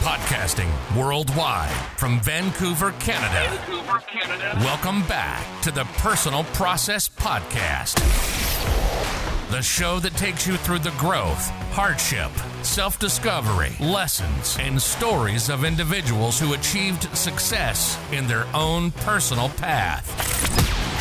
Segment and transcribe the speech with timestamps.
[0.00, 3.50] Podcasting worldwide from Vancouver, Canada.
[3.66, 4.54] Vancouver, Canada.
[4.60, 7.96] Welcome back to the Personal Process Podcast.
[9.50, 12.30] The show that takes you through the growth, hardship,
[12.62, 20.06] self discovery, lessons, and stories of individuals who achieved success in their own personal path.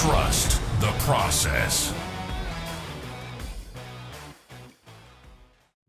[0.00, 1.92] Trust the process.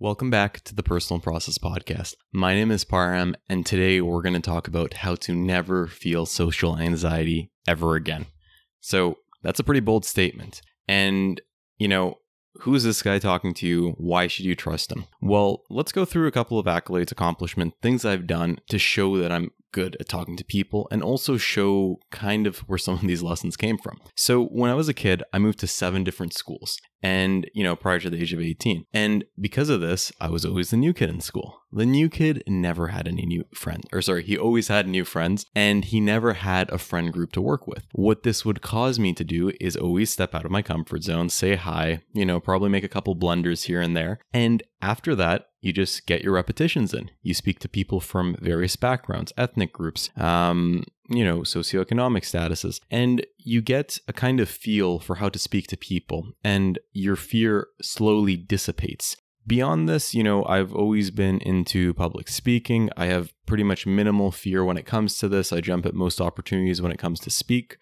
[0.02, 2.16] Welcome back to the Personal Process Podcast.
[2.31, 6.25] My name is Parham, and today we're going to talk about how to never feel
[6.25, 8.27] social anxiety ever again.
[8.80, 10.62] So, that's a pretty bold statement.
[10.88, 11.41] And,
[11.77, 12.20] you know,
[12.62, 13.89] who is this guy talking to you?
[13.98, 15.03] Why should you trust him?
[15.20, 19.34] Well, let's go through a couple of accolades, accomplishments, things I've done to show that
[19.34, 23.23] I'm good at talking to people and also show kind of where some of these
[23.23, 24.00] lessons came from.
[24.16, 27.76] So, when I was a kid, I moved to seven different schools and, you know,
[27.76, 28.86] prior to the age of 18.
[28.94, 31.62] And because of this, I was always the new kid in school.
[31.72, 35.45] The new kid never had any new friends, or sorry, he always had new friends
[35.56, 37.86] and he never had a friend group to work with.
[37.92, 41.30] What this would cause me to do is always step out of my comfort zone,
[41.30, 44.20] say hi, you know, probably make a couple blunders here and there.
[44.33, 47.11] And after that, you just get your repetitions in.
[47.21, 53.25] You speak to people from various backgrounds, ethnic groups, um, you know, socioeconomic statuses, and
[53.38, 57.67] you get a kind of feel for how to speak to people, and your fear
[57.81, 59.17] slowly dissipates.
[59.47, 62.89] Beyond this, you know, I've always been into public speaking.
[62.95, 65.52] I have pretty much minimal fear when it comes to this.
[65.52, 67.77] I jump at most opportunities when it comes to speak.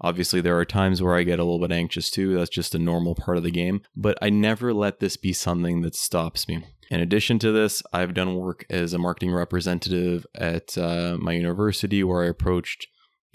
[0.00, 2.34] Obviously, there are times where I get a little bit anxious too.
[2.34, 3.82] That's just a normal part of the game.
[3.94, 6.64] But I never let this be something that stops me.
[6.92, 12.04] In addition to this, I've done work as a marketing representative at uh, my university
[12.04, 12.86] where I approached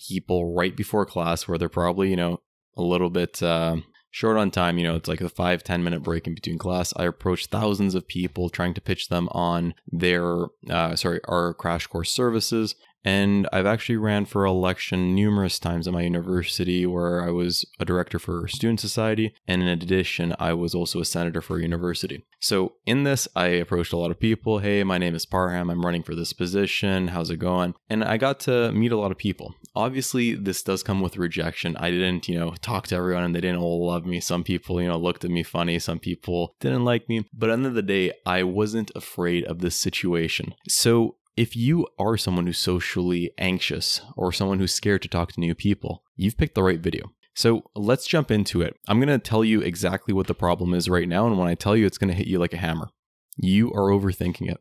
[0.08, 2.42] people right before class where they're probably, you know,
[2.78, 3.78] a little bit uh,
[4.12, 4.78] short on time.
[4.78, 6.94] You know, it's like a five ten minute break in between class.
[6.96, 11.88] I approached thousands of people trying to pitch them on their, uh, sorry, our crash
[11.88, 12.76] course services.
[13.08, 17.86] And I've actually ran for election numerous times at my university where I was a
[17.86, 19.34] director for Student Society.
[19.48, 22.26] And in addition, I was also a senator for a university.
[22.42, 24.60] So in this, I approached a lot of people.
[24.60, 25.70] Hey, my name is Parham.
[25.70, 27.08] I'm running for this position.
[27.08, 27.76] How's it going?
[27.90, 29.56] And I got to meet a lot of people.
[29.74, 31.78] Obviously, this does come with rejection.
[31.78, 34.20] I didn't, you know, talk to everyone and they didn't all love me.
[34.20, 35.80] Some people, you know, looked at me funny.
[35.80, 37.26] Some people didn't like me.
[37.34, 40.56] But at the end of the day, I wasn't afraid of this situation.
[40.68, 45.40] So if you are someone who's socially anxious or someone who's scared to talk to
[45.40, 47.12] new people, you've picked the right video.
[47.36, 48.76] So let's jump into it.
[48.88, 51.28] I'm going to tell you exactly what the problem is right now.
[51.28, 52.90] And when I tell you, it's going to hit you like a hammer.
[53.38, 54.58] You are overthinking it.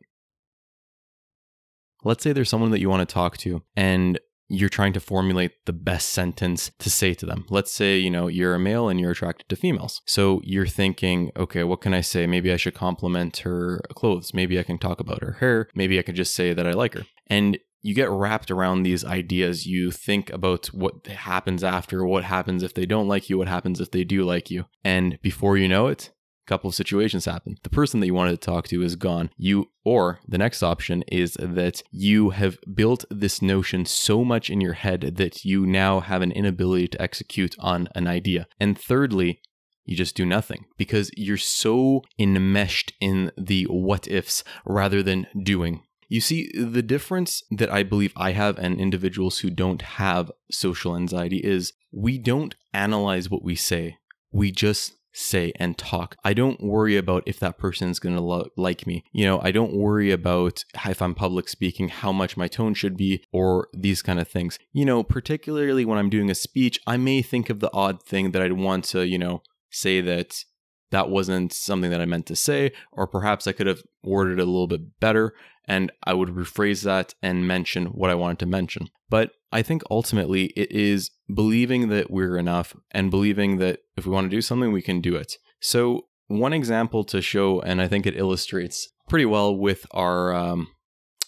[2.03, 5.65] Let's say there's someone that you want to talk to and you're trying to formulate
[5.65, 7.45] the best sentence to say to them.
[7.49, 10.01] Let's say, you know, you're a male and you're attracted to females.
[10.05, 12.27] So you're thinking, okay, what can I say?
[12.27, 14.33] Maybe I should compliment her clothes.
[14.33, 15.69] Maybe I can talk about her hair.
[15.75, 17.03] Maybe I can just say that I like her.
[17.27, 19.65] And you get wrapped around these ideas.
[19.65, 23.79] You think about what happens after, what happens if they don't like you, what happens
[23.79, 24.65] if they do like you.
[24.83, 26.11] And before you know it,
[26.47, 27.57] couple of situations happen.
[27.63, 29.29] The person that you wanted to talk to is gone.
[29.37, 34.61] You or the next option is that you have built this notion so much in
[34.61, 38.47] your head that you now have an inability to execute on an idea.
[38.59, 39.41] And thirdly,
[39.85, 45.83] you just do nothing because you're so enmeshed in the what ifs rather than doing.
[46.09, 50.95] You see, the difference that I believe I have and individuals who don't have social
[50.95, 53.97] anxiety is we don't analyze what we say.
[54.31, 56.15] We just say and talk.
[56.23, 59.03] I don't worry about if that person is going to lo- like me.
[59.11, 62.95] You know, I don't worry about if I'm public speaking, how much my tone should
[62.95, 64.59] be, or these kind of things.
[64.71, 68.31] You know, particularly when I'm doing a speech, I may think of the odd thing
[68.31, 69.41] that I'd want to, you know,
[69.71, 70.43] say that
[70.91, 74.43] that wasn't something that I meant to say, or perhaps I could have worded it
[74.43, 75.33] a little bit better
[75.67, 78.87] and I would rephrase that and mention what I wanted to mention.
[79.09, 84.11] But I think ultimately it is believing that we're enough and believing that if we
[84.11, 85.37] want to do something, we can do it.
[85.59, 90.67] So, one example to show, and I think it illustrates pretty well with our um,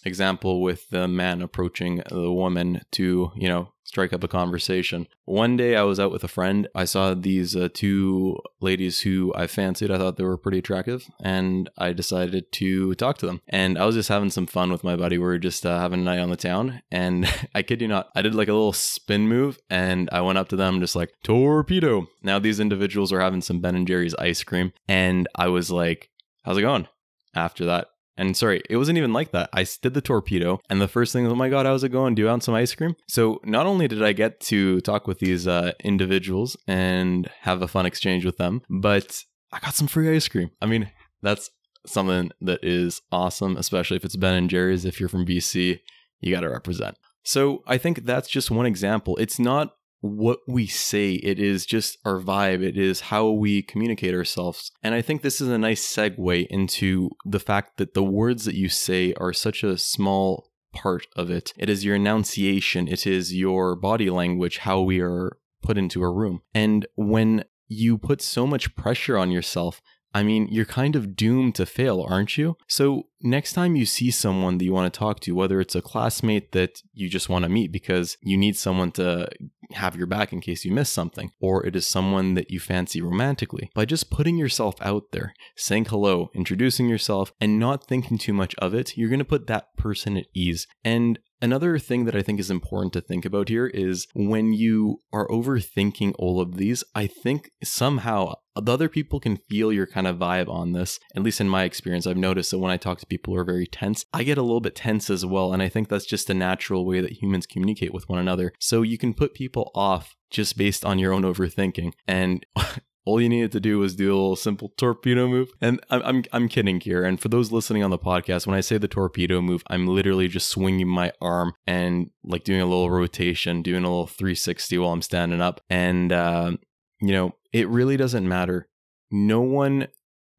[0.04, 5.08] example with the man approaching the woman to, you know, strike up a conversation.
[5.24, 6.68] One day I was out with a friend.
[6.76, 9.90] I saw these uh, two ladies who I fancied.
[9.90, 13.42] I thought they were pretty attractive, and I decided to talk to them.
[13.48, 15.18] And I was just having some fun with my buddy.
[15.18, 18.10] We were just uh, having a night on the town, and I kid you not,
[18.14, 21.12] I did like a little spin move, and I went up to them just like
[21.24, 22.06] torpedo.
[22.22, 26.10] Now these individuals are having some Ben and Jerry's ice cream, and I was like,
[26.44, 26.86] "How's it going?"
[27.34, 27.88] After that,
[28.20, 29.48] and sorry, it wasn't even like that.
[29.54, 32.14] I did the torpedo, and the first thing, oh my god, how's it going?
[32.14, 32.94] Do you want some ice cream?
[33.08, 37.68] So not only did I get to talk with these uh, individuals and have a
[37.68, 40.50] fun exchange with them, but I got some free ice cream.
[40.60, 40.90] I mean,
[41.22, 41.50] that's
[41.86, 44.84] something that is awesome, especially if it's Ben and Jerry's.
[44.84, 45.80] If you're from BC,
[46.20, 46.98] you got to represent.
[47.24, 49.16] So I think that's just one example.
[49.16, 54.14] It's not what we say, it is just our vibe, it is how we communicate
[54.14, 54.72] ourselves.
[54.82, 58.54] And I think this is a nice segue into the fact that the words that
[58.54, 61.52] you say are such a small part of it.
[61.58, 66.10] It is your enunciation, it is your body language, how we are put into a
[66.10, 66.42] room.
[66.54, 69.82] And when you put so much pressure on yourself
[70.12, 72.56] I mean, you're kind of doomed to fail, aren't you?
[72.66, 75.82] So, next time you see someone that you want to talk to, whether it's a
[75.82, 79.28] classmate that you just want to meet because you need someone to
[79.72, 83.00] have your back in case you miss something, or it is someone that you fancy
[83.00, 88.32] romantically, by just putting yourself out there, saying hello, introducing yourself, and not thinking too
[88.32, 90.66] much of it, you're going to put that person at ease.
[90.84, 95.00] And Another thing that I think is important to think about here is when you
[95.12, 100.06] are overthinking all of these, I think somehow the other people can feel your kind
[100.06, 101.00] of vibe on this.
[101.16, 103.44] At least in my experience, I've noticed that when I talk to people who are
[103.44, 105.54] very tense, I get a little bit tense as well.
[105.54, 108.52] And I think that's just a natural way that humans communicate with one another.
[108.58, 111.92] So you can put people off just based on your own overthinking.
[112.06, 112.44] And
[113.04, 115.50] all you needed to do was do a little simple torpedo move.
[115.60, 117.04] And I'm, I'm, I'm kidding here.
[117.04, 120.28] And for those listening on the podcast, when I say the torpedo move, I'm literally
[120.28, 124.92] just swinging my arm and like doing a little rotation, doing a little 360 while
[124.92, 125.60] I'm standing up.
[125.70, 126.52] And, uh,
[127.00, 128.68] you know, it really doesn't matter.
[129.10, 129.88] No one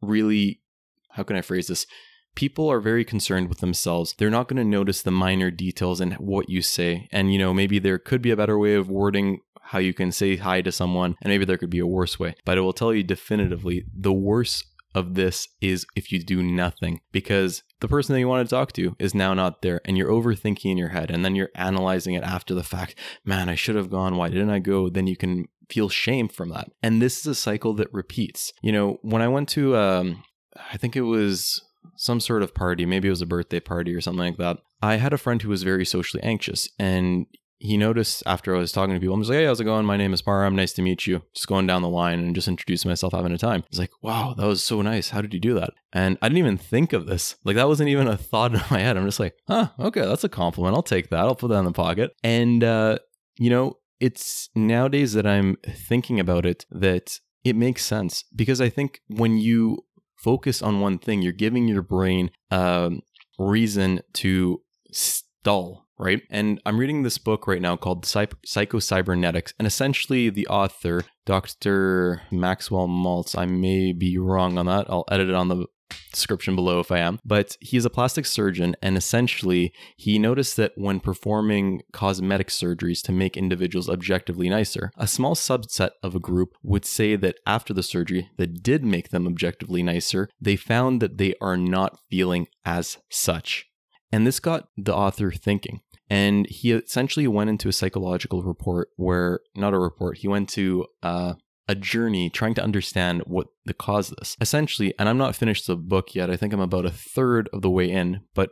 [0.02, 0.62] really,
[1.10, 1.86] how can I phrase this?
[2.36, 4.16] people are very concerned with themselves.
[4.18, 7.08] They're not going to notice the minor details in what you say.
[7.12, 10.12] And, you know, maybe there could be a better way of wording how you can
[10.12, 12.36] say hi to someone, and maybe there could be a worse way.
[12.46, 17.00] But I will tell you definitively the worst of this is if you do nothing
[17.12, 20.12] because the person that you want to talk to is now not there and you're
[20.12, 22.96] overthinking in your head and then you're analyzing it after the fact.
[23.24, 24.18] Man, I should have gone.
[24.18, 24.90] Why didn't I go?
[24.90, 26.70] Then you can feel shame from that.
[26.84, 28.52] And this is a cycle that repeats.
[28.62, 30.24] You know, when I went to, um,
[30.72, 31.62] I think it was
[31.96, 34.58] some sort of party, maybe it was a birthday party or something like that.
[34.82, 37.28] I had a friend who was very socially anxious and
[37.62, 39.86] he noticed after I was talking to people, I'm just like, hey, how's it going?
[39.86, 40.56] My name is Parham.
[40.56, 41.22] Nice to meet you.
[41.36, 43.64] Just going down the line and just introducing myself, having a time.
[43.70, 45.12] He's like, wow, that was so nice.
[45.12, 45.70] How did you do that?
[45.94, 47.36] And I didn't even think of this.
[47.44, 48.98] Like, that wasn't even a thought in my head.
[48.98, 50.76] I'm just like, huh, okay, that's a compliment.
[50.76, 51.20] I'll take that.
[51.20, 52.16] I'll put that in the pocket.
[52.24, 52.98] And, uh,
[53.38, 58.70] you know, it's nowadays that I'm thinking about it that it makes sense because I
[58.70, 59.86] think when you
[60.18, 63.02] focus on one thing, you're giving your brain a um,
[63.38, 64.62] reason to
[64.92, 66.24] stall right?
[66.30, 72.24] And I'm reading this book right now called Psycho-Cybernetics, and essentially the author, Dr.
[72.32, 74.90] Maxwell Maltz, I may be wrong on that.
[74.90, 75.68] I'll edit it on the
[76.14, 77.20] description below if I am.
[77.24, 83.12] But he's a plastic surgeon, and essentially, he noticed that when performing cosmetic surgeries to
[83.12, 87.84] make individuals objectively nicer, a small subset of a group would say that after the
[87.84, 92.98] surgery that did make them objectively nicer, they found that they are not feeling as
[93.10, 93.68] such.
[94.14, 95.82] And this got the author thinking.
[96.12, 100.86] And he essentially went into a psychological report where, not a report, he went to
[101.02, 101.36] uh,
[101.70, 104.36] a journey trying to understand what the cause of this.
[104.42, 107.62] Essentially, and I'm not finished the book yet, I think I'm about a third of
[107.62, 108.50] the way in, but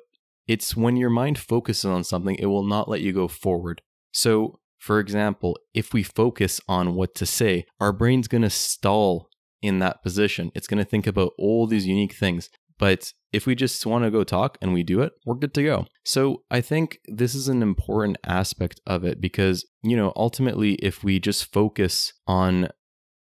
[0.48, 3.82] it's when your mind focuses on something, it will not let you go forward.
[4.14, 9.30] So, for example, if we focus on what to say, our brain's going to stall
[9.62, 10.50] in that position.
[10.56, 12.50] It's going to think about all these unique things.
[12.80, 15.64] But if we just want to go talk and we do it, we're good to
[15.64, 15.86] go.
[16.04, 21.04] So I think this is an important aspect of it because, you know, ultimately, if
[21.04, 22.70] we just focus on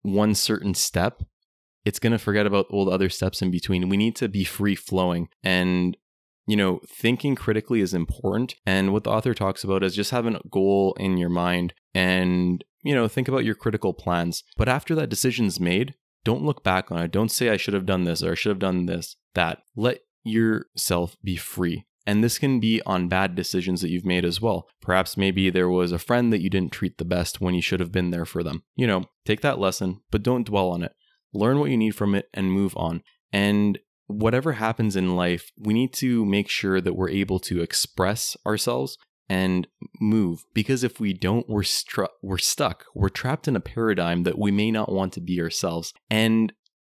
[0.01, 1.23] one certain step,
[1.85, 3.89] it's going to forget about all the other steps in between.
[3.89, 5.97] We need to be free flowing and
[6.47, 8.55] you know, thinking critically is important.
[8.67, 12.65] And what the author talks about is just having a goal in your mind and,
[12.83, 14.43] you know, think about your critical plans.
[14.57, 17.13] But after that decision's made, don't look back on it.
[17.13, 19.63] Don't say, I should have done this or I should have done this that.
[19.77, 21.87] Let yourself be free.
[22.07, 24.69] And this can be on bad decisions that you've made as well.
[24.81, 27.81] Perhaps maybe there was a friend that you didn't treat the best when you should
[27.81, 28.65] have been there for them.
[28.75, 30.93] You know, take that lesson, but don't dwell on it.
[31.33, 33.03] Learn what you need from it and move on.
[33.33, 38.37] And whatever happens in life, we need to make sure that we're able to express
[38.45, 38.99] ourselves
[39.29, 39.67] and
[40.01, 44.39] move because if we don't we're stru- we're stuck we're trapped in a paradigm that
[44.39, 46.53] we may not want to be ourselves and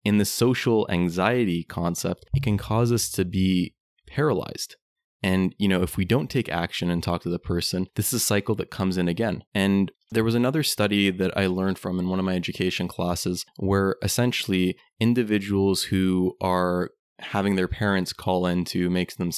[0.08, 3.76] in the social anxiety concept, it can cause us to be
[4.08, 4.78] paralyzed.
[5.22, 8.22] And, you know, if we don't take action and talk to the person, this is
[8.22, 9.44] a cycle that comes in again.
[9.54, 13.46] And there was another study that I learned from in one of my education classes
[13.58, 19.32] where essentially individuals who are having their parents call in to make them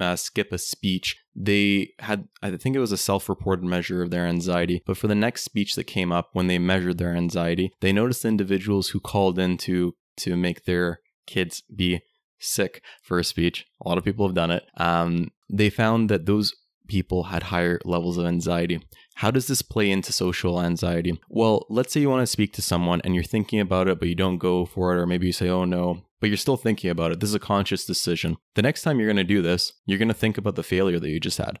[0.00, 4.10] uh, skip a speech, they had, I think it was a self reported measure of
[4.10, 4.82] their anxiety.
[4.84, 8.24] But for the next speech that came up, when they measured their anxiety, they noticed
[8.24, 12.00] individuals who called in to to make their kids be
[12.38, 13.66] sick for a speech.
[13.84, 14.64] A lot of people have done it.
[14.76, 16.54] Um, they found that those
[16.86, 18.80] people had higher levels of anxiety.
[19.16, 21.20] How does this play into social anxiety?
[21.28, 24.08] Well, let's say you want to speak to someone and you're thinking about it, but
[24.08, 26.90] you don't go for it, or maybe you say, oh no, but you're still thinking
[26.90, 27.20] about it.
[27.20, 28.36] This is a conscious decision.
[28.54, 31.00] The next time you're going to do this, you're going to think about the failure
[31.00, 31.58] that you just had.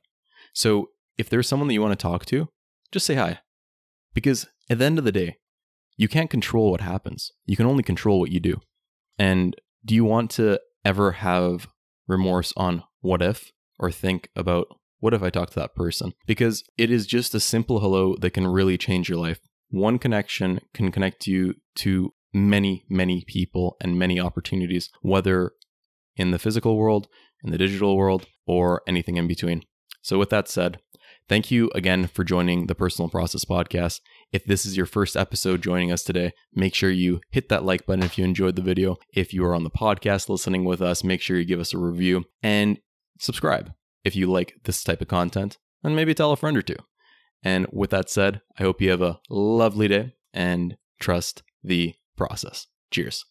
[0.54, 2.48] So if there's someone that you want to talk to,
[2.92, 3.40] just say hi.
[4.14, 5.36] Because at the end of the day,
[5.98, 7.32] you can't control what happens.
[7.44, 8.60] You can only control what you do.
[9.18, 11.68] And do you want to ever have
[12.06, 14.68] remorse on what if or think about
[15.00, 16.14] what if I talk to that person?
[16.26, 19.40] Because it is just a simple hello that can really change your life.
[19.70, 25.52] One connection can connect you to many, many people and many opportunities, whether
[26.16, 27.08] in the physical world,
[27.42, 29.62] in the digital world, or anything in between.
[30.02, 30.78] So, with that said,
[31.28, 34.00] thank you again for joining the Personal Process Podcast.
[34.32, 37.86] If this is your first episode joining us today, make sure you hit that like
[37.86, 38.96] button if you enjoyed the video.
[39.14, 41.78] If you are on the podcast listening with us, make sure you give us a
[41.78, 42.78] review and
[43.18, 43.72] subscribe
[44.04, 46.76] if you like this type of content, and maybe tell a friend or two.
[47.42, 52.66] And with that said, I hope you have a lovely day and trust the process.
[52.90, 53.24] Cheers.